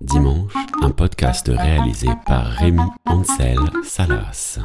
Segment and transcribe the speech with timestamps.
[0.00, 4.60] Dimanche, un podcast réalisé par Rémi Ansel Salas.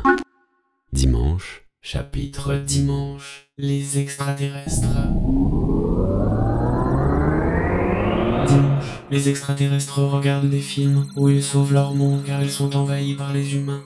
[0.93, 4.87] Dimanche, Chapitre Dimanche, les extraterrestres.
[8.47, 13.15] Dimanche, les extraterrestres regardent des films où ils sauvent leur monde car ils sont envahis
[13.15, 13.83] par les humains.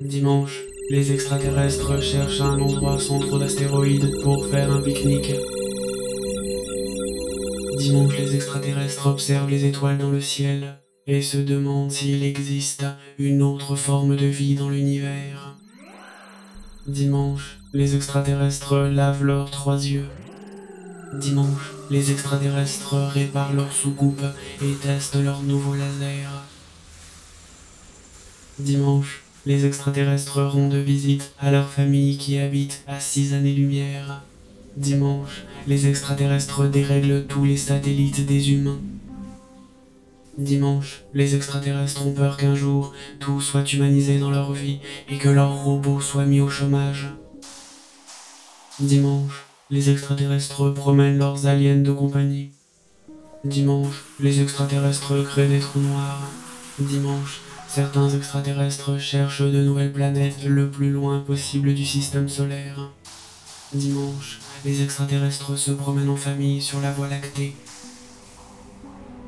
[0.00, 5.34] Dimanche, les extraterrestres cherchent un endroit sans trop d'astéroïdes pour faire un pique-nique.
[7.84, 12.86] Dimanche, les extraterrestres observent les étoiles dans le ciel et se demandent s'il existe
[13.18, 15.58] une autre forme de vie dans l'univers.
[16.86, 20.06] Dimanche, les extraterrestres lavent leurs trois yeux.
[21.12, 24.24] Dimanche, les extraterrestres réparent leurs soucoupes
[24.62, 26.40] et testent leurs nouveaux lasers.
[28.58, 34.22] Dimanche, les extraterrestres rendent visite à leur famille qui habite à 6 années-lumière.
[34.76, 38.80] Dimanche, les extraterrestres dérèglent tous les satellites des humains.
[40.36, 45.28] Dimanche, les extraterrestres ont peur qu'un jour tout soit humanisé dans leur vie et que
[45.28, 47.06] leurs robots soient mis au chômage.
[48.80, 52.50] Dimanche, les extraterrestres promènent leurs aliens de compagnie.
[53.44, 56.28] Dimanche, les extraterrestres créent des trous noirs.
[56.80, 62.90] Dimanche, certains extraterrestres cherchent de nouvelles planètes le plus loin possible du système solaire.
[63.74, 67.56] Dimanche, les extraterrestres se promènent en famille sur la voie lactée.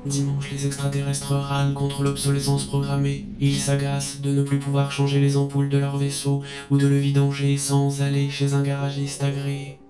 [0.04, 3.26] Dimanche, les extraterrestres râlent contre l'obsolescence programmée.
[3.40, 6.96] Ils s'agacent de ne plus pouvoir changer les ampoules de leur vaisseau ou de le
[6.96, 9.80] vidanger sans aller chez un garagiste agréé.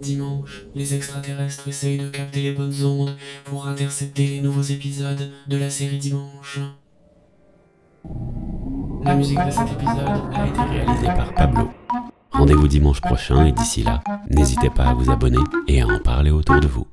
[0.00, 5.56] Dimanche, les extraterrestres essayent de capter les bonnes ondes pour intercepter les nouveaux épisodes de
[5.56, 6.60] la série Dimanche.
[9.02, 11.70] La musique de cet épisode a été réalisée par Pablo.
[12.36, 16.30] Rendez-vous dimanche prochain et d'ici là, n'hésitez pas à vous abonner et à en parler
[16.30, 16.86] autour de vous.